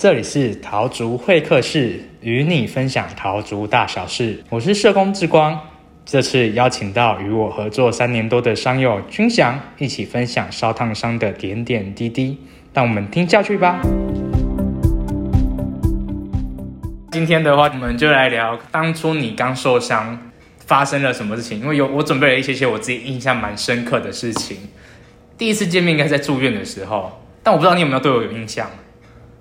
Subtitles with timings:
[0.00, 4.42] 这里是桃竹会客室，与你分享桃竹大小事。
[4.48, 5.60] 我是社工志光，
[6.06, 12.38] 这次邀请到与我合作三年多的商友君祥，一起分享烧烫伤的点点滴滴。
[12.72, 13.78] 让我们听下去吧。
[17.12, 20.18] 今天的话，我们就来聊当初你刚受伤
[20.64, 21.60] 发生了什么事情。
[21.60, 24.56] 因为有我准备了一些些我自己印象蛮深刻的事情。
[25.36, 28.66] 第一次见面应该在住院的时候，但我不知道你有没有对我有印象。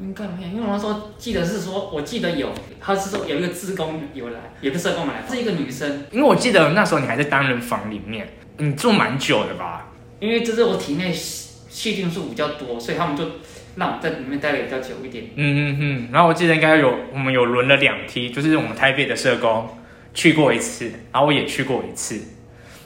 [0.02, 2.49] 应该没有，因为我那时候记得是说，我记得有，
[2.80, 6.05] 他是说有一个志工有来，有个社工来，是一个女生。
[6.12, 9.91] 因为我记得那时候你还在单人房里面，你住蛮久的吧？
[10.20, 13.26] 因为这是我体内细菌数比较多，所以他们就
[13.76, 15.26] 让我在里面待的比较久一点。
[15.35, 16.09] 嗯嗯嗯。
[16.12, 19.68] 然后我记得应该有我们有轮了两梯，就是我们台北的社工
[20.13, 22.20] 去过一次，然后我也去过一次，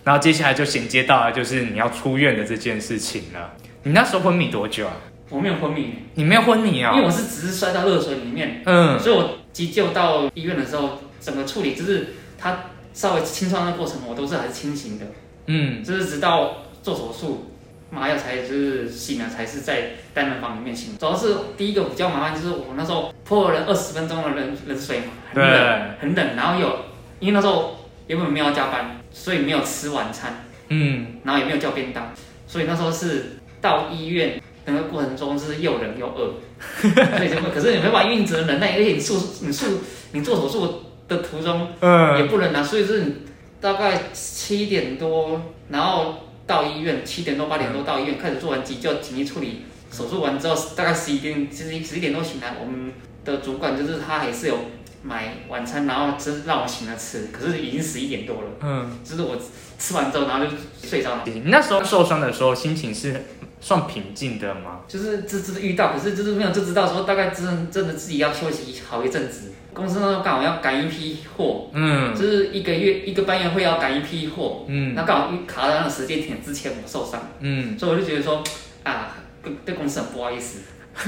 [0.03, 3.53] 然后接下来就衔接到了就是你要出院的这件事情了。
[3.83, 4.93] 你那时候昏迷多久啊？
[5.29, 6.93] 我没有昏迷，你没有昏迷啊？
[6.93, 15.05] 因为我是只是摔到热水里面，嗯，所以我急救到医院的时候，整个处理就是他稍微清创的过程，我都是还是清醒的，
[15.47, 17.51] 嗯，就是直到做手术，
[17.89, 20.95] 麻药才就是醒了，才是在单人房里面醒。
[20.99, 26.79] 主要是第一个比较麻烦，就是我那时候泼了二十分钟的冷冷水嘛，很冷很冷，然后有
[27.19, 32.13] 因为那时候原本没有加班，所以没有吃晚餐，嗯，然后也没有叫便当，
[32.45, 34.39] 所以那时候是到医院。
[34.65, 36.33] 整个过程中是又冷又饿，
[36.81, 39.81] 所以可是你没办法，因为你只能忍耐，而且你术你术
[40.13, 43.23] 你做手术的途中，嗯，也不能啊，所以是
[43.59, 46.15] 大概七点多，然后
[46.47, 52.93] 到医院，七点多八点多到医院开始做完急救紧急处理，手术完之后大概十一点，其实十一点多醒来，我们
[53.25, 54.57] 的主管就是他还是有
[55.03, 59.35] 买晚餐，然后就是让我醒了吃，可是已经十一点多了，嗯，就是我
[59.77, 60.51] 吃完之后然后就
[60.87, 61.23] 睡着了。
[61.25, 63.25] 你那时候受伤的时候心情是？
[63.63, 64.81] 算平静的吗？
[64.89, 69.53] 就是这这遇到，可是就是没有就知道说大概真真的自己要休息好一阵子。
[69.73, 78.43] 公司那时候刚好要赶一批货，嗯，就是一个月一个半月会要赶一批货，嗯，那刚好卡在那个时间点之前我受伤，嗯，所以我就觉得说
[78.83, 80.59] 啊，对对公司很不好意思，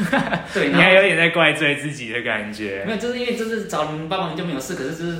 [0.54, 2.84] 对，你还有点在怪罪自己的感觉。
[2.88, 5.18] 没有，就是因为就是找人帮忙就没有事，可是就是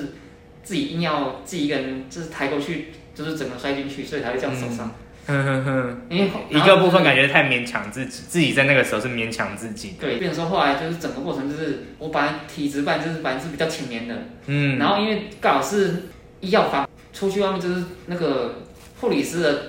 [0.64, 4.92] 自己硬要自己一个人就是抬过去，就是整个摔进去，所以才会这样受伤。
[5.28, 9.96] 哼哼哼，因为一个部分感觉太勉强自己，自己在那个时候是勉强自己。
[10.00, 14.16] 对，变成说后来就是整个过程就是我本来体质本来就是本来是比较浅眠的，
[14.46, 16.10] 嗯，然后因为刚好是
[16.42, 18.64] 医药房出去外面就是那个
[19.02, 19.62] 护理师的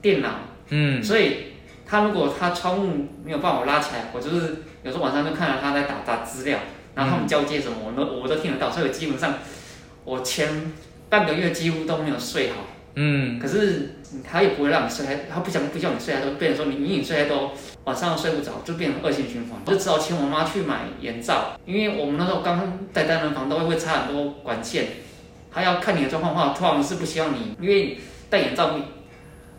[0.00, 0.30] 电脑，
[0.70, 1.48] 嗯，所以
[1.84, 2.88] 他如果他窗户
[3.22, 6.58] 没有办法拉起来，我就是有时候晚上就看到他在打打资料，
[6.94, 9.34] 然后他们交接什么，我都我都听得到，所以基本上
[10.04, 10.72] 我前
[11.10, 12.56] 半个月几乎都没有睡好。
[12.98, 17.52] 嗯，可是他也不会让你睡，他他不想不叫你睡，他都变成说你隐隐睡太多
[17.84, 19.60] 晚上睡不着，就变成恶性循环。
[19.66, 24.86] 我就只好请我妈去买眼罩，因为我们那时候刚在单人房都会会插很多管线，
[25.52, 27.98] 他要看你的状况的话，通常是不希望你，因为
[28.30, 28.70] 戴眼罩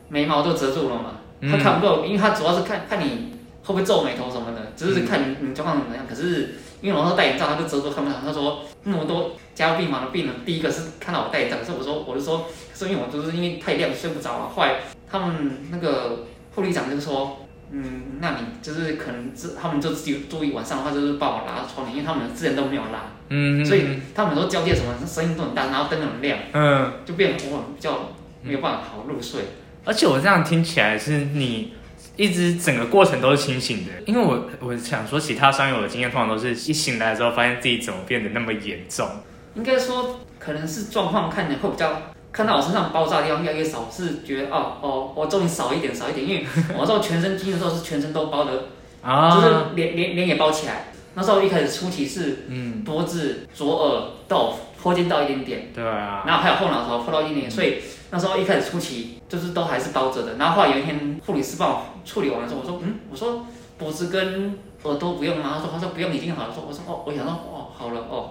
[0.09, 6.07] 眉毛都遮住了嘛，他看不到，因为他主要是看看你会不会皱眉头什么的，只是看你你状况怎么样。
[6.09, 8.17] 可是因为我说戴眼罩，他就遮住看不到。
[8.25, 12.47] 他说那么多加病房的病人，第一个是看到我戴眼罩，可是我说我就说。
[12.77, 14.51] 是因为我就是因为太亮睡不着啊。
[14.53, 14.75] 后来
[15.09, 28.11] 他们那个护理长就说，嗯，那你就是可能自他们就自己注意晚上的话就是帮我拉窗帘，因为他们之前都没有拉，嗯，所以他们说交接什么声音都很大，然后灯很亮，嗯，就变得我比较
[28.43, 29.41] 没有办法好入睡。
[29.83, 31.73] 而且我这样听起来是你
[32.15, 39.07] 一直整个过程都是清醒的，因为我我想说其他伤友的经验通常都是一醒来的时候发现自己怎么变得那么严重。
[39.55, 42.01] 应该说可能是状况看起来会比较。
[42.37, 48.65] 看到我身上包扎的地方越来越少，是觉得哦哦，我终于少一点少一点，因为我那时候全身筋的时候是全身都包的，
[49.01, 50.89] 啊，就是脸脸脸也包起来。
[51.15, 57.79] 那时候一开始初期是，嗯，脖子、左耳到后肩到一点点，对啊，然后还有后脑勺后到一点点，所以
[58.11, 60.35] 那时候一开始初期就是都还是包着的。
[60.35, 63.47] 然后后来有一天护理师帮我处理完了之后，我说嗯，我说
[63.79, 65.55] 脖子跟耳朵不用吗？
[65.55, 66.53] 他说他说不用，已经好了。
[66.53, 68.29] 说我说哦，我想说哦，好了哦。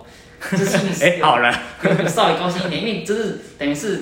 [1.01, 1.53] 哎，好了，
[2.09, 4.01] 稍微高兴一点，因为就是等于是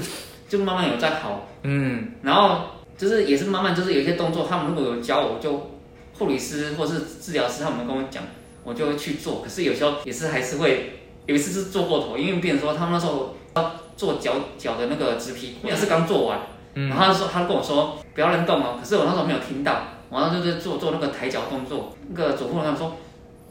[0.49, 2.61] 就慢慢有在好，嗯，然后
[2.99, 5.71] 就是也是慢慢就是有一些动作，他们如果有教我，就
[6.19, 8.25] 护理师或是治疗师他们跟我讲，
[8.65, 9.43] 我就会去做。
[9.43, 16.41] 可是有时候也是还是会有一次是做过头，因为病人说他们那时候要做脚脚的那个植皮，也是刚做完，
[16.75, 22.97] 然后他说他跟我说不要乱动哦，可是我那时候没有听到，我那就是做做那个抬脚动作，那个主护人员说。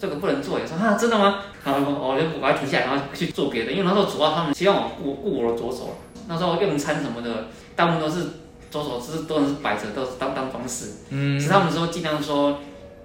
[0.03, 1.43] 这个不能做，也说啊，真的吗？
[1.63, 3.71] 然后我就把它停下来，然后去做别的。
[3.71, 5.95] 因为那时候主要他们希望我顾顾我的左手，
[6.27, 8.31] 那时候用餐什么的，大部分都是
[8.69, 10.87] 左手，只是都是摆着，都是当当装饰。
[11.11, 12.59] 嗯，是他们说尽量说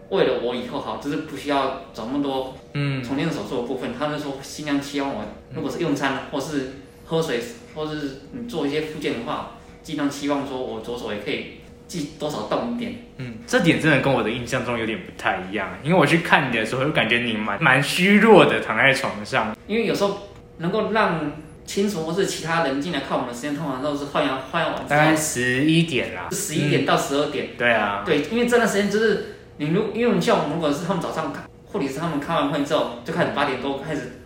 [0.09, 5.23] 为了我以后好，就是不需要找那么多嗯重建手术的部分，他们说尽量希望我，
[5.55, 6.73] 如果是用餐或是
[7.06, 7.41] 喝水，
[7.77, 9.53] 或是你做一些附件的话，
[9.85, 11.57] 尽量希望说我左手也可以
[11.88, 12.94] 记多少动一点。
[13.17, 19.56] 嗯，这点真的跟我的印象中有点不太一样，因为我去看你的时候，就感觉你蛮蛮虚弱的，躺在床上。
[19.67, 21.32] 因为有时候能够让
[21.64, 27.49] 亲属或是其他人进来看我们的时间，通常都是换药换药完，大概十一点啦，十一点到十二点。
[27.58, 34.20] 对啊，对，因为这段时间就是你如因为你像我们如果是他们早上看护理师他们开完会之后，就开始八点多开始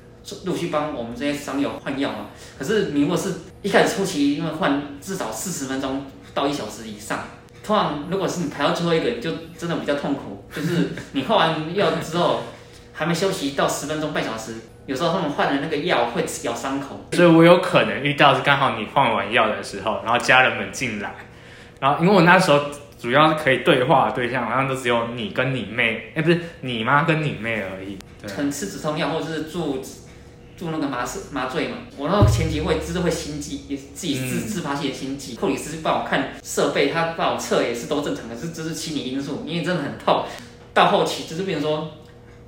[0.45, 2.27] 陆续帮我们这些伤友换药嘛。
[2.59, 3.33] 可是你如果是
[3.63, 7.25] 一开始初期，因为换至少四十分钟到一小时以上，
[7.65, 12.43] 通常如果是你排到最后一个，你就真的比较痛苦， 就是你换完药之后
[12.93, 14.55] 还没休息到十分钟半小时。
[14.85, 21.15] 有时候他们换的那个药会咬伤口，所以我有可能遇到是刚好你换完药的时候，然后家人们进来，
[21.79, 22.61] 然后因为我那时候
[22.99, 27.97] 主要可以对话的对象好像都只有你跟你妹，哎，不是你妈跟你妹而已。
[28.27, 29.81] 可能吃止痛药或者是注
[30.63, 31.77] 注那个麻醉麻醉嘛。
[31.97, 35.37] 我那个前期会就是会心悸，也自己自自发性的心悸。
[35.37, 40.25] 护理师帮我看设备，他帮我测也是都正常的，是这是心理因素，因为真的很痛。
[40.73, 41.91] 到后期就是变成说。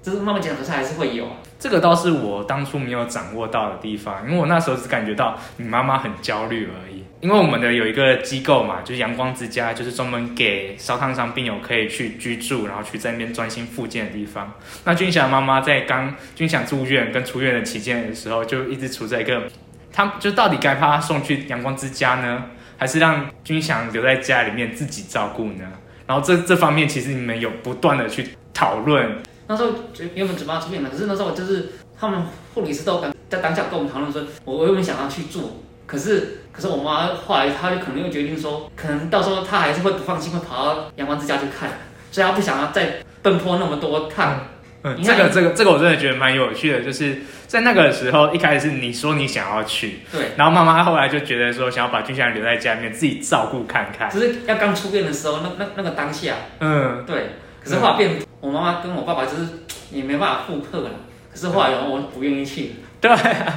[0.05, 1.27] 就是慢慢检查，可是还是会有。
[1.59, 6.94] 这个倒是我当初没有掌握到的地方，因为我那时候只感觉到你妈妈很焦虑而已。
[7.25, 14.53] 因为我们的有一个机构嘛，就是阳光之家，就是专门给烧烫伤病友可以去居住，然后去在那边专心复健的地方。
[14.85, 19.45] 那君祥妈妈在刚君祥住院跟出院的期间的时候，就一直处在一个，
[19.91, 22.45] 他就到底该把他送去阳光之家呢，
[22.77, 25.65] 还是让君祥留在家里面自己照顾呢？
[26.07, 29.17] 然后这这方面其实你们有不断的去讨论。
[29.47, 32.23] 那时候就原本准备要出院了，可是那时候就是他们
[32.53, 41.71] 护理师都在当下跟我们讨论说，我原本想要去做，可是可是我妈后来她就可能又决定说，可能到时候她还是会不放心，会跑到阳光之家去看，
[42.11, 44.39] 所以她不想要再奔波那么多趟。
[44.83, 57.31] 嗯，这个这个这个我真的觉得蛮有趣的，就是在那个时候一开始你说你想要去，对，然后妈妈后来就觉得说想要把君祥留在家里面自己照顾看看，只是要刚出院的时候那那那个当下，嗯，对，
[57.65, 58.11] 可是后来变。
[58.41, 59.49] 我妈妈跟我爸爸就是
[59.91, 60.91] 也没办法复刻了，
[61.33, 62.75] 可是后来我不愿意去，
[63.09, 63.17] 对，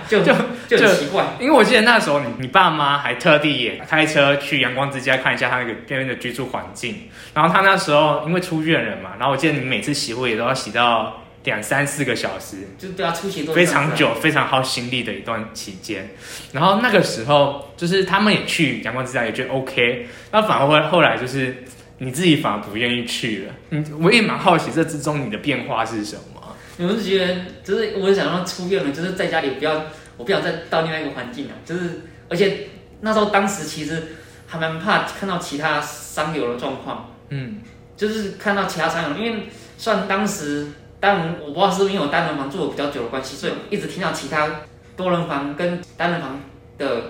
[0.09, 0.33] 就就
[0.67, 7.03] 就很奇怪，因为我记得那时候你你爸妈还特地也开车去阳光之家看一下他那个边边的居住环境，
[7.33, 16.09] 然后他那时候因为出院了嘛，然后我记得你每次洗护也都要洗到两三四个小时，就对啊，出席非常久、非常耗心力的一段期间，
[16.51, 21.63] 然后那个时候就是他们也去阳光之家也觉得 OK，那反而会后来就是。
[21.99, 26.36] 你自己反而不愿意去了，嗯，我也蛮好奇这之中你的变化是什么。
[26.79, 29.85] 我是觉得，就是我想要出院了，就是在家里不要，
[30.15, 31.51] 我不想再到另外一个环境了。
[31.65, 32.67] 就是，而且
[33.01, 34.03] 那时候当时其实
[34.45, 37.57] 还蛮怕看到其他伤友的状况，嗯，
[37.95, 39.43] 就是看到其他伤友，因为
[39.77, 40.67] 算当时
[40.99, 44.47] 单人，我不知道是不是因为我单人房住的比较久的关系，所以一直听到其他
[44.95, 46.39] 多人房跟单人房
[46.77, 47.01] 的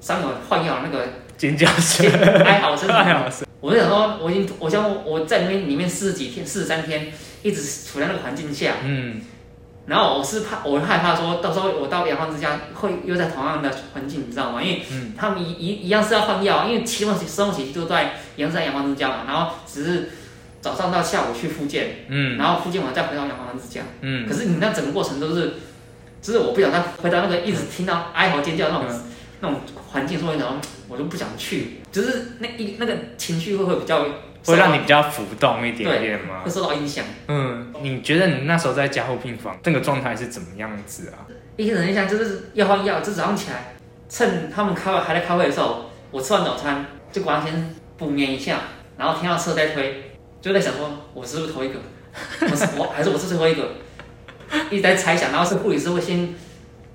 [0.00, 1.06] 伤友换药那个
[1.36, 2.06] 尖叫声、
[2.44, 3.46] 哀嚎声、 哀嚎声。
[3.60, 7.12] 我就想说，我已经，我想我在里面里面四十几天，四十三天，
[7.42, 8.74] 一直处在那个环境下。
[8.84, 9.20] 嗯。
[9.86, 14.62] 然后我是怕，我害怕说到时候我到阳光之家会又在同样的环境，你知道吗？
[14.62, 14.82] 因为
[15.16, 19.24] 他们一一一样是要换药，因为期末生物期都在阳山阳光之家嘛。
[19.26, 20.10] 然后只是
[20.60, 22.36] 早上到下午去复健，嗯。
[22.36, 24.28] 然后复健完再回到阳光之家，嗯。
[24.28, 25.54] 可是你那整个过程都是，
[26.20, 28.84] 就是我不想再回到那个一直听到哀嚎尖叫那种
[29.40, 31.78] 那种环境，所以然后我就不想去。
[31.90, 34.04] 就是那一那个情绪会会比较
[34.48, 36.40] 会让你比较浮动一点点吗？
[36.44, 37.04] 会受到影响。
[37.26, 41.26] 嗯，你觉得你那时候在加护病房这个状态是怎么样子啊？
[41.56, 43.74] 一个人印象就是要换药，就早上起来
[44.08, 48.60] 趁他们开会还在开会的时候，我吃完早餐就完先补眠一下，
[48.96, 51.78] 然后听到车在推，就在想说我是不是头一个？
[52.50, 53.68] 我是我还是我是最后一个？
[54.70, 56.34] 一直在猜想，然后是护理师会先，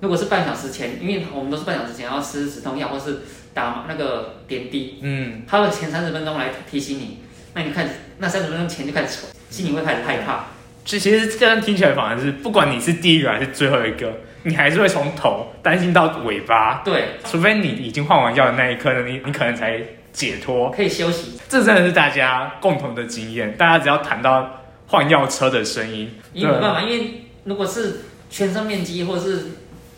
[0.00, 3.20] 如果是半小时前，因为我们都是半小时前要吃止痛药或是。
[3.54, 7.20] 打那个点滴，嗯，他会前三十分钟来提醒你，
[7.54, 10.46] 那你看那三十分钟前就开始愁心里会开始害怕。
[10.84, 16.82] 其实这样听起来反而是，不管你是第一个还是最后一个，你还是会从头担心到尾巴。
[16.84, 19.80] 对，除非你已经换完药的那一刻呢，你你可能才
[20.12, 21.40] 解脱，可以休息。
[21.48, 29.46] 这真的是大家共同的经验，大家只要谈到换药车的声音，你没办法，因为如果是全身面积或者是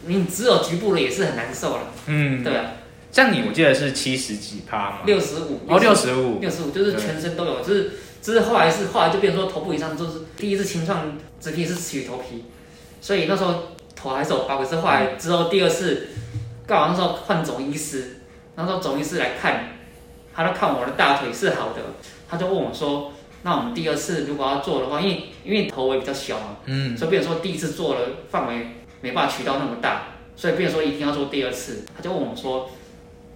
[0.05, 1.83] 你只有局部的，也是很难受了。
[2.07, 2.65] 嗯，对啊。
[3.17, 6.71] 像你，我记得是七十几趴嘛，六十五哦，六十五，六十五。
[6.71, 12.45] 就是全身都有，就是，就是后来是后来就变成说头部以上就是第一次清创植皮是取头皮，
[13.01, 16.09] 所以那时候头还是有包，可是后来之后第二次，
[16.67, 18.21] 刚好那时候换总医师，
[18.55, 19.79] 那时候总医师来看，
[20.35, 21.81] 他就看我的大腿是好的，
[22.29, 23.13] 他就问我说，
[23.45, 30.03] 那我们第二次如果要做的话，因为因为头围比较小嘛，嗯，所以变成说第一次做了范围没办法取到那么大，
[30.37, 31.87] 所以变成说一定要做第二次。
[31.97, 32.69] 他就问我说，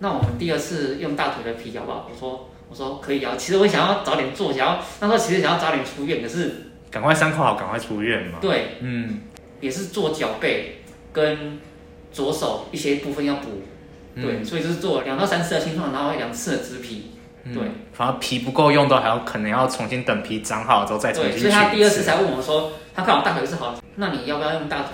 [0.01, 2.09] 那我们第二次用大腿的皮好不好？
[2.11, 3.35] 我说我说可以啊。
[3.39, 8.39] 其实我想要早点做，想要那时候其实想要早点出院，可是赶快伤口好，赶快出院嘛。
[8.41, 9.21] 对，嗯，
[9.61, 11.59] 也是做脚背跟
[12.11, 13.63] 左手一些部分要补，
[14.17, 17.13] 对，所以就是做两到三次的清创，然后两次的植皮。
[17.43, 17.63] 对，
[17.95, 24.89] 反而皮不够用都还要可能要重新等皮长好之后再重新去，所以他第二次才问我说，他看我大腿是好，那你要不要用大腿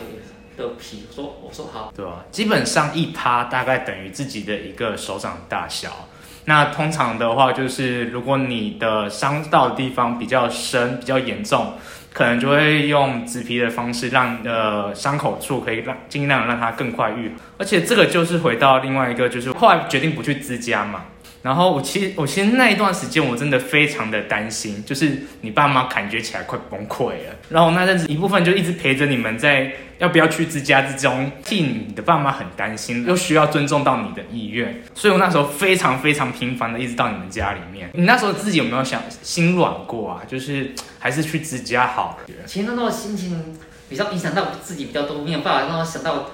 [0.56, 1.04] 的皮？
[1.08, 1.92] 我说我说好。
[1.94, 6.08] 对啊，基本上一趴大概等于自己的一个手掌大小。
[6.46, 11.74] 那通常的话，就是如果你的伤到的地方比较深、比较严重，
[12.12, 17.32] 可能就会用植皮的方式，让呃伤口处可以让尽量让它更快愈。
[17.58, 21.06] 而且这个就是回到另外一个，就是后来决定不去支架嘛。
[21.46, 27.36] 然后我其实我其实那一段时间我真的非常的担心，就是你爸妈感觉起来快崩溃了。
[27.50, 34.82] 然后那阵子一部分就一直陪着你们在要不要去自家之中，替你的爸妈很担心，又需要尊重到你的意愿。
[34.92, 37.88] 所以我那时候非常非常频繁的一直到你们家里面。
[37.94, 40.22] 你那时候自己有没有想心软过啊？
[40.26, 42.18] 就是还是去自家好？
[42.44, 43.56] 其实那时候心情
[43.88, 46.30] 比较影响到自己比较多，没有办法让我想到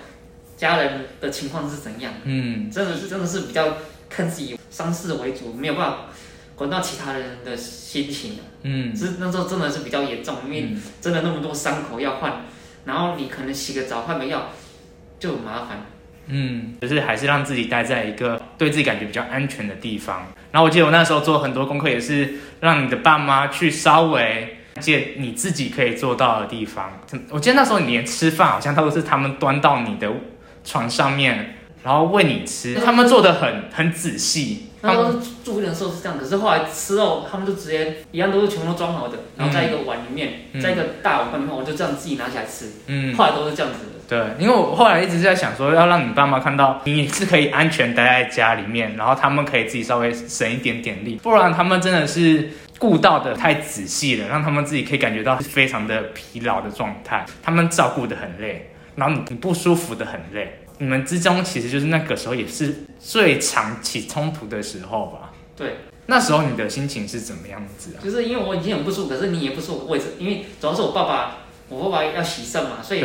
[0.57, 2.15] 家人的情况是怎样。
[2.25, 3.77] 嗯，真的是真的是比较。
[4.15, 5.97] 看自己伤势为主，没有办法
[6.57, 12.47] 管到其他人的心情嗯，是那时候真的是比较严重，因为真的那么多伤口要换，
[12.87, 14.49] 然后你可能洗个澡换个药
[15.21, 15.87] 就很麻烦。
[16.27, 20.27] 嗯，就是还是让自己待在一个对自己感觉比较安全的地方。
[20.51, 27.01] 然后我记得我那时候做很多功课，也是让你的爸妈去稍微借你自己可以做到的地方。
[27.29, 30.11] 我记得那时候你连吃饭好像都是他们端到你的
[30.65, 31.57] 床上面。
[31.83, 34.69] 然后喂你吃，他们做的很很仔细。
[34.85, 35.13] 那时候
[35.45, 42.73] 住院的时候是这样，可是后来吃肉，他们就直接一样都是全部都装好的，然后在一个碗里面，在一个大碗里面，我就这样自己拿起来吃。
[42.89, 43.93] 嗯，后来都是这样子的。
[44.09, 60.59] 对，因为我后来一直在想说，要让你爸妈看到你是可以安全待在家里面，然后他们可以自己稍微省一点点力，不然他们真的是顾到的太仔细了，让他们自己可以感觉到非常的疲劳的状态，他们照顾的很累，然后你你不舒服的很累。
[60.79, 65.31] 你们之中其实就是那个时候也是最常起冲突的时候吧？
[65.55, 65.77] 对，
[66.07, 68.03] 那时候你的心情是怎么样子啊？
[68.03, 71.37] 就是因为我已经很不舒服，可是你也不舒服，位置，因为主要是我爸爸，
[71.69, 73.05] 我爸爸要洗肾嘛，所以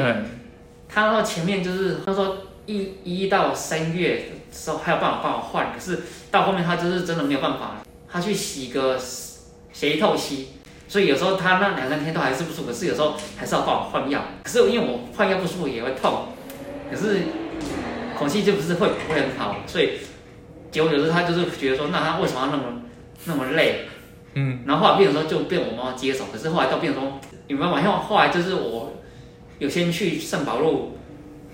[0.90, 6.00] 他到前面就是他说一一到三月时候还有办法帮我换，可是
[6.32, 8.98] 到后面他就是真的没有办法，他去洗个
[9.74, 10.48] 血透析，
[10.88, 16.30] 所以有时候他那两三天都还是不舒服，可是有时候还是要帮我换药，可是因为我换药不舒服也会痛，
[16.90, 17.22] 可是。
[18.18, 19.92] 口气就不是会不会很好，所以
[20.72, 22.64] 结果有时候他就是觉得说，那他为什么要那么
[23.26, 23.82] 那么累？
[24.34, 28.94] 嗯，然后后来变成说就变我妈妈接手，可是后来到变成说，你们晚上后来就是我
[29.60, 30.98] 有先去圣保路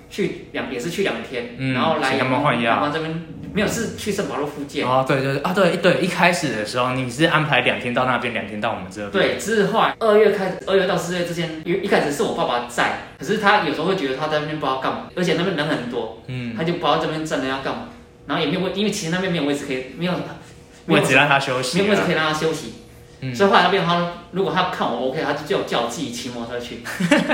[0.09, 3.23] 去两也是去两天，然后来阳光阳光这边。
[3.53, 4.83] 没有，是去圣保罗附近。
[4.83, 9.11] 哦，对对对，啊对对，一开始的时候你是安排两天到那边，两天到我们这边。
[9.11, 17.89] 对，只是后来二月开始，二月到四月之间，因为一开始是我爸爸在，可是他有时候会觉得他在那边不知道干嘛，而且那边人很多，嗯，他就不知道这边站着要干嘛，
[18.25, 20.13] 然后也没有位，因为其实那边没有位置可以，没有
[20.87, 22.73] 位置让他休息，没有位置可以让他休息，
[23.35, 26.81] 所以后来那边他如果他看我 OK，他就叫叫我自己骑摩托车去。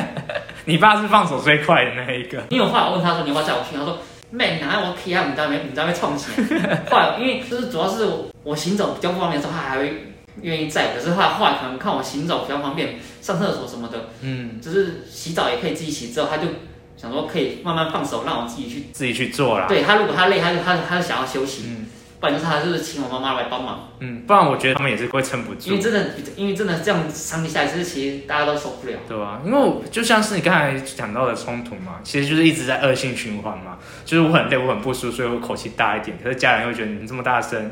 [0.65, 3.97] 你爸是放手最快的那一个，因为我后来问他说你要不要载我去，他说。
[4.31, 5.25] 没，哪我骑啊？
[5.25, 6.83] 唔知没，唔知没创起来。
[6.89, 8.07] 后来因为就是主要是
[8.43, 10.93] 我行走比较不方便的时候，他还会愿意载。
[10.95, 16.11] 可是后来后来可能看我行走比较方便，上厕所什么的，嗯，就是洗澡也可以自己洗。
[16.13, 16.47] 之后他就
[16.95, 19.67] 想说可以慢慢放手，让我自己去自己去做啦。
[19.67, 21.63] 对他如果他累，他就他他就想要休息。
[21.67, 21.85] 嗯。
[22.19, 25.69] 不然就是他就是请我妈妈来帮忙，嗯，不然我觉得他们也是会撑不住。
[25.69, 29.39] 因为真的，因为真的这样长期下来，其实其实大家都受不了，对吧？
[29.45, 33.77] 因为就像是你刚才讲到的冲突嘛，其实就是一直在恶性循环嘛。
[34.03, 36.17] 就是我很累，我很不舒服，所以我口气大一点。
[36.21, 37.71] 可是家人又觉得你这么大声，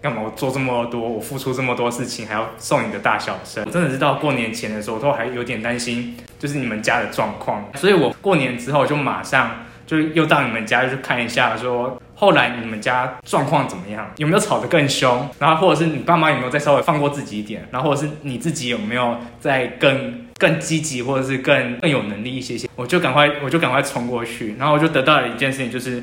[0.00, 0.22] 干嘛？
[0.24, 3.64] 我做这么多，我付出这么多事情，还要送你的大小声。
[3.66, 7.68] 我真的是到过年前的时候，我都还有点担心，就是你们家的状况。
[7.74, 12.00] 所以我过年之后就马上就又到你们家去看一下，说。
[12.20, 14.10] 后来你们家状况怎么样？
[14.16, 15.30] 有没有吵得更凶？
[15.38, 17.68] 然后或者是你爸妈有没有再稍微放过自己一点？
[17.70, 22.68] 然后或者是你自己有没有再更更积极，或者是更更有能力一些些？
[22.74, 26.02] 我就赶快我就赶快冲过去，然后我就得到了一件事情，就是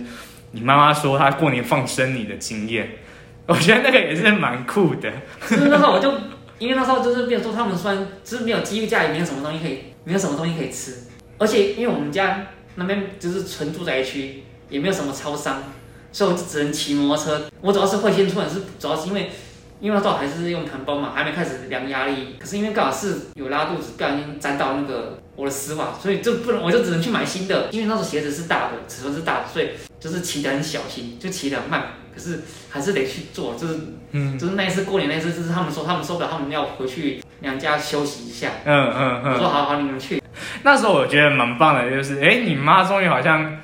[0.52, 2.92] 你妈妈说她过年放生你的经验，
[3.46, 5.12] 我觉得那个也是蛮酷的。
[5.42, 6.14] 是那时候我就
[6.60, 10.96] 因为那时候就是比如说他们虽然就是没有机遇，家里没有什么东西可以，没有什么东西可以吃，
[11.38, 15.62] 而且因为我们家那边就是纯住宅区，也没有什么超商。
[16.16, 17.46] 所以我就只能骑摩托车。
[17.60, 19.30] 我主要是会先出门，是主要是因为
[19.82, 22.38] 因为那时候还是用弹绷嘛，还没开始量压力。
[22.40, 27.68] 可是因为刚好是有拉肚子，不小心沾到那个我的丝袜，所以就不能，我就只能去买新的。
[27.72, 31.88] 因为那时候鞋子是大的，尺寸是大的，所以就是骑得很小心，就骑得很慢。
[32.16, 33.78] 可是还是得去做，就是，
[34.12, 38.52] 嗯，就是那一次过年那一次，就是他们说他们受不了，他们要回去娘家休息一下。
[38.64, 39.34] 嗯嗯嗯。
[39.34, 40.24] 我说好好，你们去。
[40.64, 43.58] 那时候我觉得蛮棒的，就是，哎，你妈终于好像。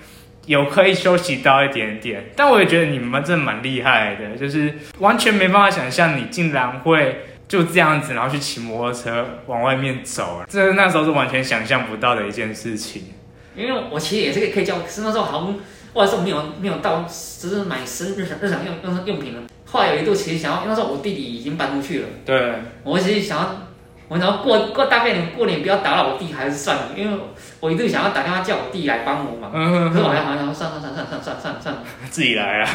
[0.47, 13.03] 有可以休息到一点点，但我也觉得你们真的蛮厉害的，就是完全没办法想象你竟然会就这样子，然后去骑摩托车往外面走，这那时候是完全想象不到的一件事情。
[13.55, 15.55] 因为我其实也是可以叫，可是那时候好像
[15.93, 19.41] 或者是没有没有到，只是买生日常日常用用用品了。
[19.65, 23.67] 后来有一度其实想要，那时候我弟弟已经搬出去了，对，我其实想要。
[24.11, 27.17] 我想要过过大概年过年不要打扰我弟还是算了，因为
[27.61, 29.51] 我一直想要打电话叫我弟来帮我嘛。
[29.53, 32.69] 嗯可是我还好像算算算算算算算算了，自己来啊。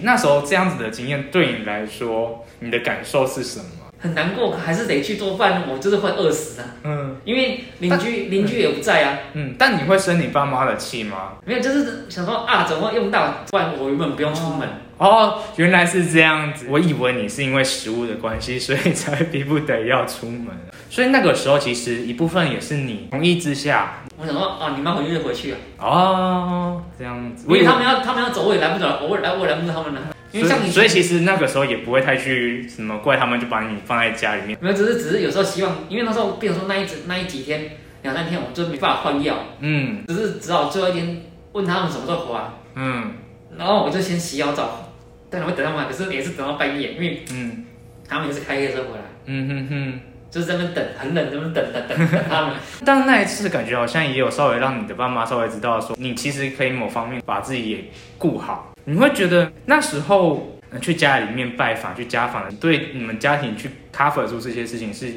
[0.00, 3.66] 那时候这样子的经验对你来说，你的感受是什么？
[4.00, 6.64] 很难过，还是得去做饭，我就是会饿死啊。
[6.84, 7.16] 嗯。
[7.22, 9.18] 因为邻居邻居也不在啊。
[9.34, 9.56] 嗯。
[9.58, 11.32] 但你会生你爸妈的气吗？
[11.44, 14.66] 没有，就是想说啊，怎么用到，不然我原本不用出门。
[14.96, 16.66] 哦，原来是这样子。
[16.68, 20.46] 我以为你是因为食物的关系，所以才逼不得要出门。
[20.90, 24.02] 所以那个时候，其实一部分也是你同意之下。
[24.18, 25.58] 我想说，啊，你妈回去就回去啊。
[25.78, 27.44] 哦，这样子。
[27.46, 29.00] 因为他们要，他们要走，我也来不了。
[29.02, 30.00] 我来，我来不了他们了。
[30.32, 34.58] 因为像你，所以其实那个时候也不会太去什么怪他们，就把你放在家里面。
[34.60, 37.70] 没有，只是只是有时候希望，因为那时候，比如说那一那一几天
[38.02, 39.36] 两三天，我就没办法换药。
[39.60, 40.04] 嗯。
[40.08, 42.44] 只是只好最后一天问他们什么时候回来。
[42.74, 43.12] 嗯。
[43.56, 44.84] 然后我就先洗好澡。
[45.30, 47.66] 但会等他们，可是也是等到半夜，因为嗯，
[48.08, 50.00] 他们也是开夜车回来，嗯哼哼，
[50.30, 52.54] 就是在那等，很冷，在那等等等等他们。
[52.84, 57.84] 但那一次感觉好像也有稍微让你的爸妈稍微知道说，你其实可以某方面把自己也
[58.16, 58.72] 顾好。
[58.84, 65.12] 你会觉得那时候去家里面拜访、去家访，对你们家庭去 cover 住这些事情是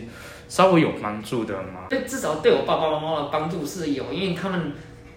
[0.48, 1.88] 稍微有帮助的吗？
[1.90, 4.74] 对，至少对我爸爸妈妈的帮助是有，因为他们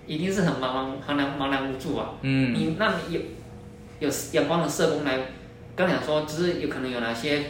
[0.06, 2.10] 一定是很茫茫、茫然、茫然无助啊。
[2.22, 3.20] 嗯，你那你有。
[4.00, 5.16] 有阳光的社工来
[5.76, 7.42] 跟讲说，就是有可能有哪些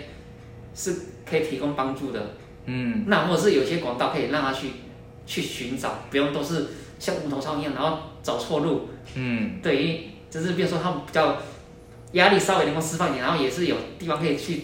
[0.75, 0.95] 是
[1.29, 2.35] 可以提供帮助的，
[2.67, 4.69] 嗯，那或者是有些管道可以让他去
[5.27, 6.67] 去寻找，不用都是
[6.99, 11.37] 像无头苍蝇一样，然后找错路，嗯，对，就是比如说他们比较
[12.13, 14.63] 压力稍微能够释放一点，然后也是有地方可以去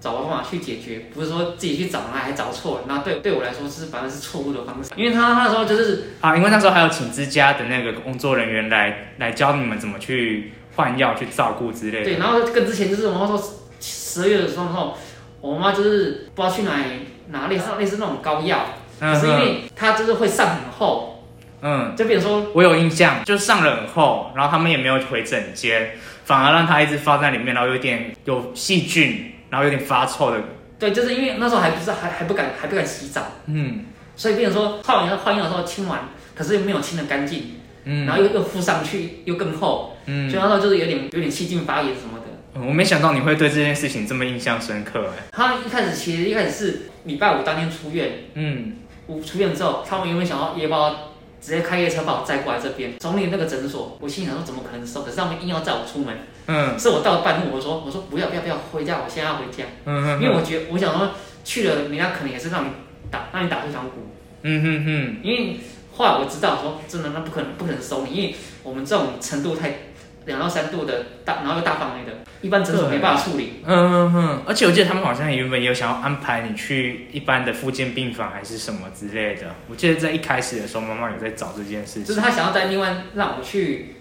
[0.00, 10.52] 找方法去解决，不是说自己去找那还找错了，那对对我来说是反而是错误的方式，因为他那时候就是啊，因为那时候还有请之家的那个工作人员来来教你们怎么去。
[10.78, 12.04] 换药去照顾之类的。
[12.04, 13.36] 对，然后跟之前就是我妈说
[13.80, 14.96] 十二月的时候，
[15.40, 16.84] 我妈就是不知道去哪里
[17.28, 18.66] 拿类似类似那种膏药，
[18.98, 21.24] 可是因为它就是会上很厚。
[21.60, 25.90] 嗯，就比如说我有印象，就上了很厚，然后他们也没有回诊间，
[26.24, 30.38] 反而让它一直放在里面，然后有点有细菌，然后有点发臭的。
[30.78, 33.22] 对，就是因为那时候还不是还还不敢还不敢洗澡。
[33.46, 36.00] 嗯，所以变成说换完药换药的时候清完，
[36.34, 37.54] 可是又没有清的干净。
[37.84, 42.17] 嗯，然后又又敷上去，又更厚，嗯，所以那时候就是有点有点细菌发炎什么的。
[42.66, 45.24] 我没想到你会对这件事情这么印象深刻哎。
[45.32, 48.74] 他一开始其实一开始是礼拜五当天出院，嗯，
[49.06, 50.96] 我出院之后，他们有没有想要也把我
[51.40, 52.98] 直接开夜车把我载过来这边？
[52.98, 55.02] 总理那个诊所，我心想说怎么可能收？
[55.02, 56.16] 可是他们硬要载我出门，
[56.46, 61.10] 嗯，是我到了半路，我说我说不要不要不要回家，我现在要回家，嗯嗯，因为我觉得我想说
[61.44, 62.70] 去了，人家可能也是让你
[63.10, 64.08] 打让你打退堂鼓，
[64.42, 65.60] 嗯哼哼，因为。
[65.90, 69.68] 后来我知道，说真的，那不可能，不可能收你，因为我们这种程度太
[70.28, 73.54] 两到三度的大，然后又大范围的，一般诊所没办法处理。
[73.64, 74.42] 嗯嗯嗯。
[74.46, 79.46] 而且我记得他们好像原本也有想要安排你去一般的附件病房还是什么之类的。
[79.68, 82.04] 我记得在一开始的时候，妈妈有在找这件事情。
[82.04, 83.96] 就是他想要在另外让我去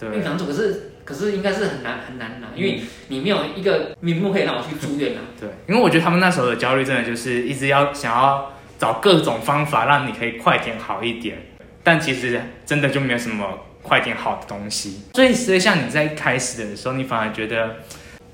[0.00, 5.20] 病房住，可是可是应该是很难很难拿，因为你没有一个名目可以让我去住院啊。
[5.38, 8.52] 对，因为我觉得他们那时候的焦虑真的就是一直要想要。
[8.80, 11.36] 找各种方法让你可以快点好一点，
[11.82, 15.00] 但其实真的就没有什么快点好的东西。
[15.14, 17.76] 所以，所以像你在一开始的时候，你反而觉得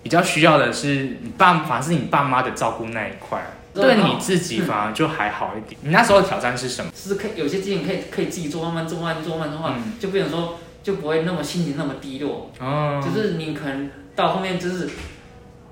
[0.02, 3.40] 比较需要的是你爸，反而是你爸妈的照顾那一块，
[3.72, 5.80] 对你自己反而就还好一点。
[5.82, 6.90] 你那时候的挑战是什么？
[6.94, 12.50] 是可以有些事情可以可以自己做，慢慢做，慢慢做，慢慢的话，就变成说就不会那么心情那么低落。
[12.58, 14.90] 哦，就是你可能到后面就是。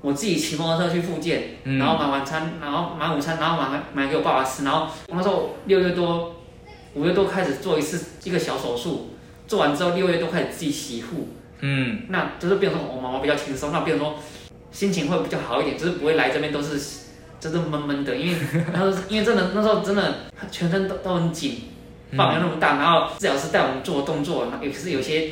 [0.05, 4.65] 我自己骑摩托车去复健，然后买晚餐，然后买午餐，然后买买给我爸爸吃。
[4.65, 6.35] 然后我那时候六月多、
[6.95, 9.12] 五月多开始做一次一个小手术，
[9.53, 11.29] 做完之后六月都开始自己洗护。
[11.61, 14.19] 嗯，那就是变成我妈妈比较轻松，那变成说
[14.71, 16.81] 心情会比较好一点，就是不会来这边都是
[17.39, 18.39] 就是闷闷的，因为
[18.73, 21.65] 那时候因为真的那时候真的全身都都很紧，
[22.17, 25.31] 范围那么大，然后治疗师带我们做动作，有时有些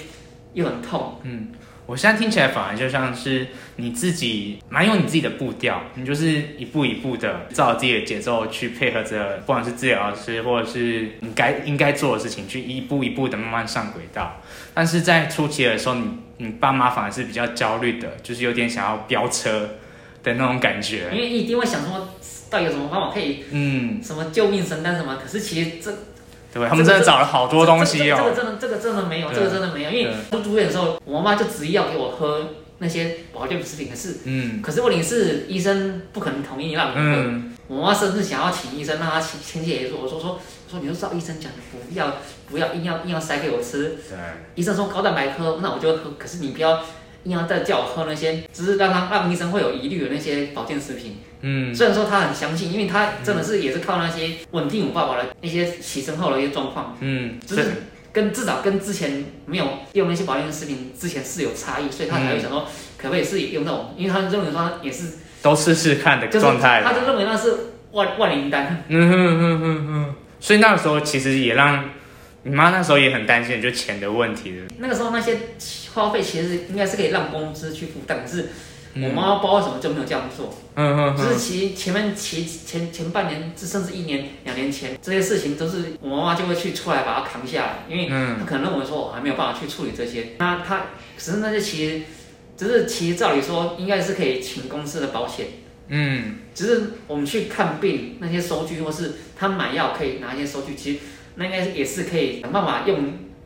[0.53, 1.19] 又很痛。
[1.23, 1.49] 嗯。
[1.91, 14.41] 我现在听起来反而就像是你自己蛮有你自己的步调，你就是一步一步的照自己的节奏去配合着，不管是治疗师或者是你该应该做的事情，去一步一步的慢慢上轨道。
[14.73, 16.05] 但是在初期的时候，你
[16.37, 19.71] 你爸妈反而是比较焦虑的，就是有点想要飙车
[20.23, 22.09] 的那种感觉，因为一定会想说，
[22.49, 25.17] 到底有什么方法可以，嗯，什么救命神丹什么？
[25.21, 25.93] 可是其实这。
[26.53, 28.17] 对，他们真的找了好多东西哦。
[28.19, 29.91] 这个真的，这个真的没有，这个真的没有。
[29.91, 37.33] 因为不住院的时候，我妈妈就执意要给我喝那些保健食品，可是，嗯，可是问题是医生不可能同意让你喝。
[37.69, 42.15] 我妈甚至想要请医生让他亲亲戚也说，我说说说，你就照医生讲的，不要
[42.51, 43.97] 不要硬要硬要塞给我吃。
[44.09, 44.19] 对。
[44.57, 46.11] 医生说高蛋白喝，那我就喝。
[46.19, 46.83] 可是你不要
[47.25, 51.19] 硬要再叫我喝那些，只是让他让医生会有疑虑的那些保健食品。
[51.43, 57.65] 嗯，虽然说他很相信，因为他真的是也是靠那些稳定我爸爸的那些起身后的一些状况，嗯，就是
[58.13, 62.67] 跟至少跟之前没有用那些保健食品之前是有差异，所以他才会想说
[62.99, 67.55] 可不可以是用那种，因为他认为说也是都试试看的状态，他就认为那是
[67.93, 68.85] 万万灵丹。
[68.89, 71.89] 嗯哼哼哼哼，所以那个时候其实也让
[72.43, 74.67] 你妈那时候也很担心，就钱的问题了。
[74.79, 75.39] 那个时候那些
[75.95, 78.51] 花费其实应该是可以让公司去负担，是。
[78.93, 92.03] 我妈不知道为什么就没有这样做，嗯嗯，就是其前面其前前半年，甚至一年两年前，这些事情都是我妈妈就会去出来把它扛下来，因为她可能认为说我还没有办法去处理这些，那她只是那些其实，
[92.57, 95.47] 只是其实照理说应该是可以请公司的保险，
[95.87, 100.99] 嗯，只是我们去看病那些收据或是他买药可以拿一些收据，其实
[101.37, 102.99] 那应该也是可以想办法用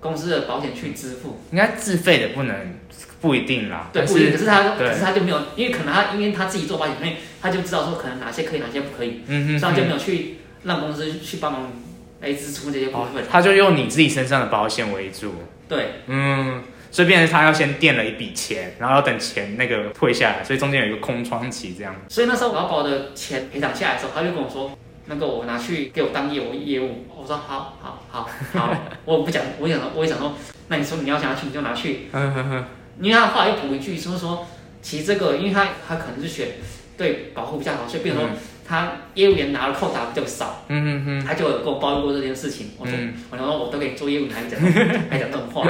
[0.04, 2.54] 公司的保险去支付，应该自费的不能。
[3.20, 4.32] 不一定啦，对，不一定。
[4.32, 11.72] 可是他，可是他就没有，因为可能他，因为他自己做保险，所以他就知道说可能哪些可以，哪些不可以，嗯哼，所以他就没有去让公司去帮忙
[12.20, 13.24] 来支出这些部分。
[13.30, 15.36] 他就用你自己身上的保险为主。
[15.66, 21.96] 对，嗯，所以变成他要先垫了一笔钱，然后要等钱那个退下来，所以中间有一个空窗期这样。
[22.10, 27.04] 所以那时候我要把我的钱赔偿下来的时候，他就跟我说，那个我拿去给我当业务业务。
[27.16, 30.34] 我说好好好好， 我不讲，我讲说，我讲说，
[30.68, 32.08] 那你说你要想要去你就拿去。
[33.00, 34.46] 因为他后来又补一句，说说，
[34.82, 36.48] 其实这个，因为他他可能是选
[36.96, 38.30] 对保护比较好，所以变成说
[38.66, 42.70] 他业务员拿了扣打比较少，嗯嗯嗯，他就有跟我抱怨过这件事情。
[42.78, 42.94] 我说，
[43.30, 44.60] 我说我都可以做业务，还讲
[45.10, 45.66] 还讲这种话。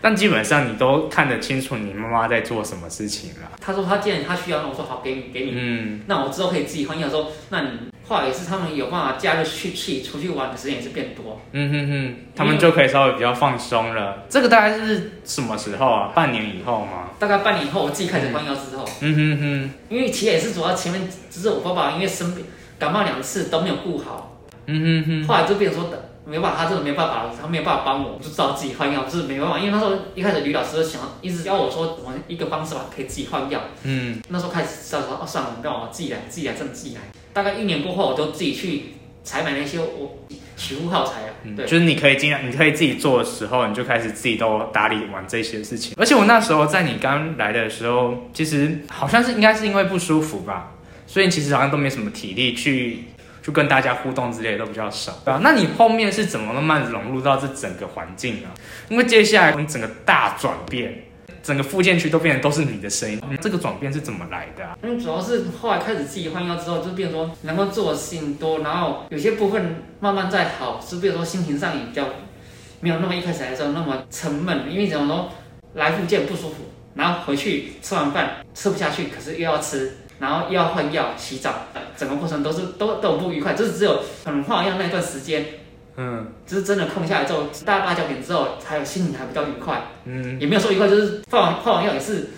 [0.00, 3.50] 但基本上你都看得清楚你妈妈在做什么事情了。
[3.60, 7.08] 他说他既然他需要，那我说好，给你给你，嗯，那我之后可以自己换药。
[7.08, 7.70] 说那你。
[8.08, 11.40] 话也是，他们有办法假日去去出去玩的时间也是变多。
[11.52, 14.24] 嗯哼哼，他们就可以稍微比较放松了。
[14.28, 16.12] 这个大概是什么时候啊？
[16.14, 17.10] 半年以后吗？
[17.18, 18.84] 大概半年以后，我自己开始换药之后。
[19.00, 22.44] 嗯哼哼，因为其实也是主要前面只是我爸爸因为生病
[22.78, 24.40] 感冒两次都没有顾好。
[24.66, 26.04] 嗯哼哼，后来就变成说的。
[26.28, 29.58] 没办法，他真的没办法了，他没有办法帮我，就知道自己换药，就是没办法。
[29.58, 33.58] 因为那时候一开始吕老师想一直教我说，怎么一个方式吧，可以自己换药。
[33.84, 37.00] 嗯，那时候开始知道说，哦，算了，让我自己来，自己来，真的自己来。
[37.32, 38.82] 大概一年过后，我都自己去
[39.24, 40.24] 采买那些我
[40.56, 41.30] 取物耗材啊。
[41.56, 45.94] 对，就是你可以尽量，你可以自己做的时候，你就开始自己都打理完这些事情。
[45.96, 50.72] 而且我那时候在你刚来的时候，其实好像是应该是因为不舒服吧，
[51.06, 53.04] 所以其实好像都没什么体力去。
[53.40, 55.40] 就跟大家互动之类都比较少，对啊？
[55.42, 58.52] 那你后面是怎么慢慢融入到这整个环境啊？
[58.90, 61.04] 因为接下来你整个大转变，
[61.42, 64.78] 整个附件区都变成都是你的声音，这个转变是怎么来的？
[64.82, 72.06] 因为主要是后来开始自己换药之后，就变成说能够做的事情多，然后有些部分慢慢在好，是比如说心情上也比较
[72.80, 75.30] 没有那么一开始来的时候那么沉闷，因为怎么说
[75.74, 76.56] 来附件不舒服，
[76.94, 79.98] 然后回去吃完饭吃不下去，可是又要吃。
[80.20, 81.54] 然后又要换药、洗澡，
[81.96, 85.46] 整个过程都是都都不愉快，就是只有可能换药那段时间，
[85.98, 92.30] 嗯，就是真的空下来之后，大八九点之后，还有心情还比较愉快，嗯，也没有说愉快，就是放完换完药也是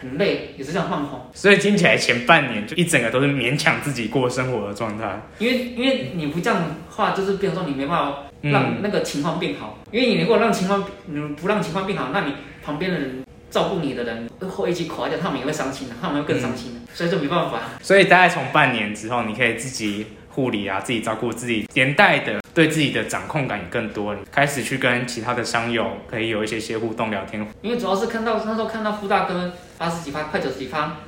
[0.00, 1.20] 很累，也是这样放空。
[1.32, 5.22] 所以听起来前半年就一整个都是勉强自己过生活的状态。
[5.38, 9.78] 因为因为你不这样话，就是变成说你没办法让那个情况变好。
[9.90, 13.24] 因为你如果让情况你不让情况变好，那你旁边的人。
[13.50, 17.60] 照顾你的人会一起垮掉，他们也会伤心的，他们会更伤心的，所以就没办法。
[17.80, 27.46] 所以大概从半年之后，你可以自己护理啊，自己照顾自己，连带的对自己的掌控感也更多，开始去跟其他的商友可以有一些些互动聊天。
[27.62, 30.98] 因为主要是看到那时候看到傅大哥八十几发、快九十几发，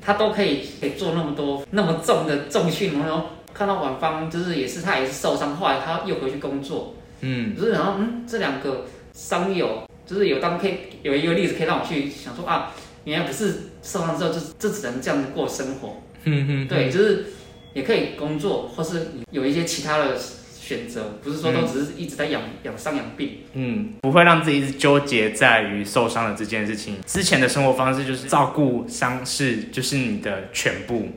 [0.00, 9.84] 他都可以可以做那么多那么重的重训，然后看到晚方就是也是他也是受伤，后来他又回去工作，嗯，就是然后嗯这两个商友。
[10.04, 12.72] 就是有当可以有一个例子可以让我去想说啊，
[13.04, 17.26] 原来不是受伤之后就就只能这样子过生活，嗯嗯，对，就是
[17.74, 23.38] 也可以工作，或是有一些其他的选择，不是说都只是一直在养养伤养病。
[23.54, 26.96] 嗯，不会让自己一直纠结在于受伤的这件事情。
[27.06, 31.08] 之前的生活方式就是照顾伤势就是你的全部，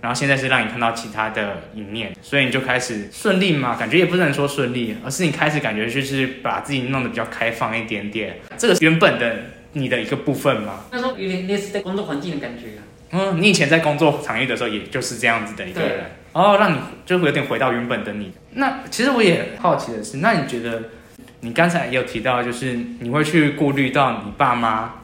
[0.00, 3.76] 然后现在是让你看到其他的一面，所以你就开始顺利嘛？
[3.76, 8.38] 感觉也不能说顺利，而是你开始感觉就是把自己弄得比较开放一点点。
[8.56, 9.36] 这个原本的
[9.72, 10.84] 你的一个部分嘛。
[10.90, 12.82] 那时候有点类似在工作环境的感觉啊。
[13.16, 18.32] 嗯，你以前在工作场域的时候，也就是这样子的一个人，哦，让你就会有点回到原本的你。
[18.54, 20.82] 那其实我也好奇的是，那你觉得
[21.40, 24.94] 你刚才也有提到，就是你会去顾虑到你爸妈，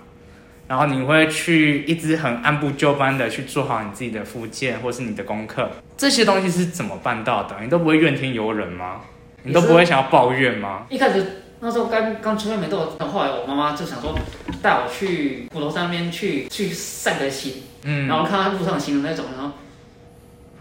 [0.66, 7.54] 然后你会去一直很按部就班的去做好你自己的复健或是你的功课，这些东西是怎么办到的？
[7.62, 9.02] 你都不会怨天尤人吗？
[9.44, 10.86] 你都不会想要抱怨吗？
[10.88, 11.44] 一开始。
[11.62, 14.18] 那时候刚刚出院没多久，后来我妈妈就想说
[14.62, 19.52] 带我去骨头上面去去散个心，嗯，然后看他路上行人那种，然后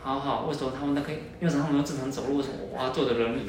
[0.03, 1.15] 好好，为什么他们那可以？
[1.39, 2.37] 为什么他们都正常走路？
[2.37, 3.41] 为什么我要坐着轮椅？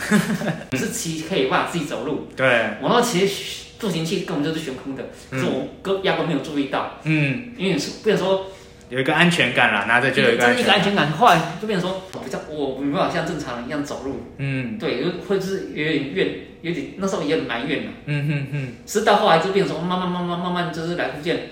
[0.70, 2.28] 你 是骑可以办法自己走路？
[2.36, 8.46] 对，我那其实助行器根本就是悬空的，是我根压根没有注意到，嗯，因为是不想说。
[8.90, 11.12] 有一个安全感啦，拿着就有一个安全感。
[11.12, 14.16] 后来就变成说，比较我没办法像正常人一样走路。
[14.38, 16.28] 嗯，对，就会是有点怨，
[16.60, 17.92] 有点那时候也很埋怨嘛。
[18.06, 18.68] 嗯哼哼。
[18.86, 21.50] 是到后来就变成说，慢慢慢慢慢慢就是来福建，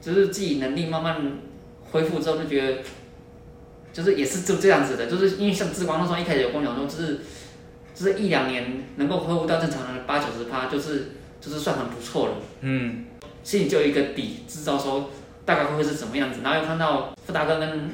[0.00, 1.20] 就是自己能力慢慢
[1.92, 2.78] 恢复之后，就觉得
[3.92, 7.20] 就是也是就这样子的，就是因为像志光那时候一开始有跟我讲说，就是
[7.94, 11.10] 就是一两年能够恢复到正常的八九十趴，就是
[11.42, 12.34] 就是算很不错了。
[12.62, 13.04] 嗯，
[13.42, 15.10] 心里就有一个底，知道说。
[15.44, 16.40] 大概会是什么样子？
[16.42, 17.90] 然后又看到傅大哥跟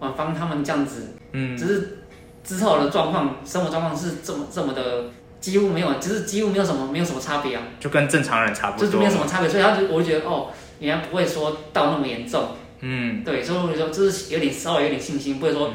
[0.00, 1.98] 婉芳他们这样子，嗯，只是
[2.42, 5.04] 之后的状况，生活状况是这么这么的，
[5.40, 10.48] 几乎没有，就是几乎没有什么，没有什么差别啊，就跟正常人差不多，就是没有什么差别，所以他就我就觉得哦，
[10.80, 12.48] 原来不会说到那么严重，
[12.80, 15.70] 嗯，对，所以我就说就是有点稍微有点信心，不会说，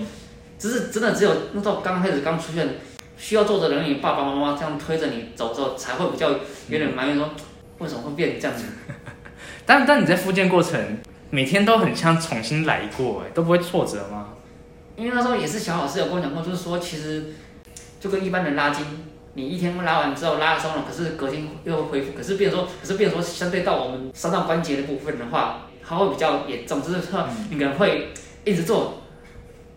[0.59, 2.67] 只是真的只有那时候刚开始刚出现，
[3.17, 6.29] 需要坐着人，你，爸爸妈妈这样推着你走之后，才会比较
[6.67, 7.29] 有点埋怨说，
[7.79, 8.65] 为什么会变这样子。
[9.69, 10.97] 但但你在复健过程，
[11.29, 14.29] 每天都很像重新来过，哎，都不会挫折吗？
[14.95, 17.35] 因为那时候也是小老师有跟我讲过，就是说其实
[17.99, 18.83] 就跟一般人拉筋，
[19.35, 22.13] 你一天拉完之后拉松了，可是隔天又会恢复。
[22.13, 28.07] 可是变说，可是变说，相对到我们伤到关节的部分的话，它会比较严重，就是说你可能会
[28.43, 29.03] 一直做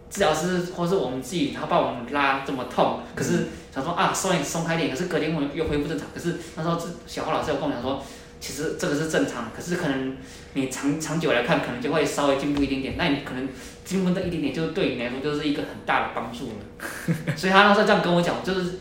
[0.09, 6.09] 治疗师或是我们自己，他把我们拉这么痛，可是想说啊松一松开点，可是隔天会又恢复正常。
[6.14, 8.02] 可是那时候小花老师有跟我讲说。
[8.42, 10.16] 其实这个是正常，可是可能
[10.55, 12.94] 你长长久来看，可能就会稍微进步一点点。
[12.98, 13.48] 那你可能
[13.85, 17.35] 进步的一点点，就是对你来说就是一个很大的帮助了。
[17.38, 18.81] 所以他那时候这样跟我讲，就是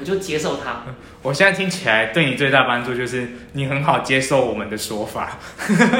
[0.00, 0.82] 我就接受他。
[1.22, 5.38] 我现在听起来对你最大帮助就是你很好接受我们的说法，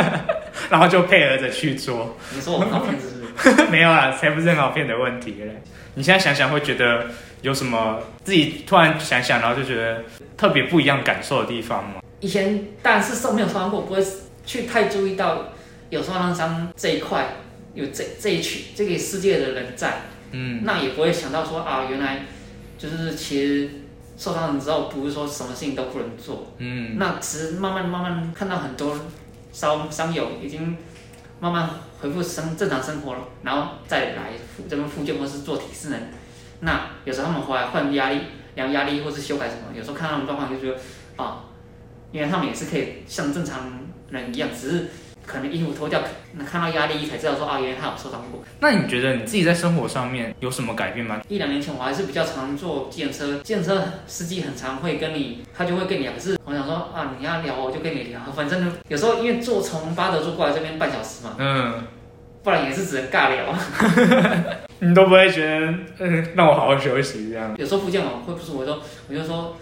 [0.69, 2.17] 然后就配合着去做。
[2.35, 3.65] 你说我很好骗是不是？
[3.71, 5.63] 没有啦，才不是很好骗的问题嘞。
[5.95, 7.07] 你现在想想会觉得
[7.43, 10.03] 有什么自己突然想想，然后就觉得
[10.37, 12.01] 特别不一样感受的地方吗？
[12.21, 14.05] 以前当然是受没有受伤过，不会
[14.45, 15.45] 去太注意到
[15.89, 17.37] 有受伤伤这一块，
[17.75, 20.01] 有这这一群这个世界的人在，
[20.33, 22.25] 嗯，那也不会想到说啊，原来
[22.77, 23.71] 就是其实
[24.17, 28.99] 受伤了之后，不是说什么事情都不能做，嗯，那其实慢慢慢慢看到很多
[29.53, 30.77] 伤伤友已经
[31.39, 36.01] 慢慢恢复生正常生活了，然后再来复这边复健或是做体适能，
[36.61, 38.23] 那有时候他们回来换压力
[38.57, 40.81] 量压力或是修改什么，有时候看到他们状况就觉得
[41.17, 41.45] 啊。
[42.13, 44.87] 因为他们也是可以像正常人一样，只是
[45.27, 46.01] 可能衣服脱掉，
[46.35, 48.43] 能看到压力衣才知道说啊，原来他有受伤过。
[48.61, 51.21] 那你觉得你自己在生活上面有什么改变吗？
[51.29, 56.13] 一两年前我还是比较常坐电车，电车司机很常会跟你，他就会跟你聊。
[56.15, 61.85] 可是我想说啊，你要聊我就跟你聊，反正有时候因为坐从巴德坐过来这边半小时嘛，嗯，
[62.43, 63.55] 不然也是只能尬聊。
[64.81, 67.55] 你都不会觉得嗯，让我好好休息这样？
[67.59, 69.55] 有时候福建我会不是，我说我就说。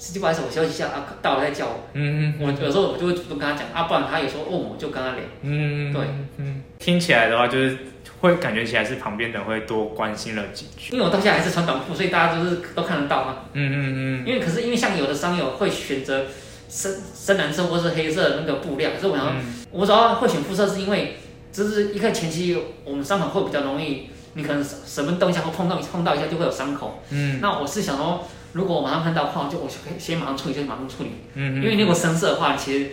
[0.00, 1.80] 司机不好意思，我休息一下啊，到了再叫我。
[1.92, 2.34] 嗯嗯。
[2.40, 5.18] 我有时候我就会主动跟他讲啊，不然他有时候问我就跟他聊。
[5.42, 6.02] 嗯对。
[6.38, 6.62] 嗯。
[6.78, 7.76] 听起来的话，就是
[8.20, 10.94] 会感觉起来是旁边的人会多关心了几句。
[10.94, 13.36] 因为我到现在还是穿短裤，所以大家就是都看得到嘛。
[13.52, 14.26] 嗯嗯嗯。
[14.26, 16.24] 因为可是因为像有的商友会选择
[16.70, 19.36] 深深蓝色或是黑色那个布料，可是我想，
[19.70, 21.16] 我主要会选肤色是因为，
[21.52, 27.02] 就是一个前期我们伤口会比较容易，你可能什么动一下或碰到碰到一下就会有伤口。
[27.10, 27.38] 嗯。
[27.42, 28.26] 那我是想说。
[28.52, 31.10] 如果我马上看到的话，就我就可以先马上处理，先马上处理。
[31.34, 32.90] 嗯因为如果深色的话，其实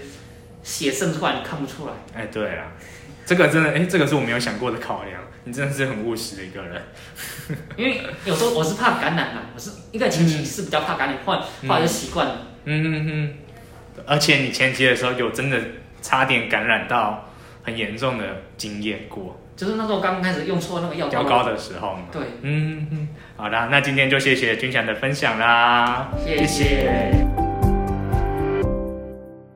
[0.64, 1.94] 血渗出来你看不出来。
[2.14, 2.72] 哎，对啊，
[3.26, 5.22] 这个真的，哎，这个是我没有想过的考量。
[5.44, 6.82] 你真的是很务实的一个人。
[7.78, 12.48] 因为有时候我是怕感染嘛，我是一个前期是比较怕感染，后来后来就习惯了。
[12.66, 13.34] 嗯嗯嗯。
[14.06, 15.60] 而且你前期的时候有真的
[16.02, 17.24] 差点感染到。
[17.64, 18.24] 很严重的
[18.56, 22.04] 经验过，就是那时候刚开始用错那个药膏膏的时候嘛。
[22.12, 27.47] 对，嗯，好的，那今天就谢谢君祥的分享啦，谢谢。